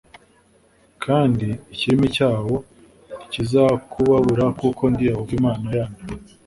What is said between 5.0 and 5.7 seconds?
Yehova imana